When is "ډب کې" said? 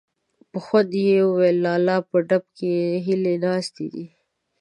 2.27-2.73